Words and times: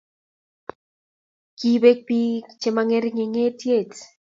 Kibek 1.57 1.99
bik 2.07 2.45
che 2.59 2.69
mingerik 2.75 3.15
eng 3.23 3.35
etiet 3.45 3.91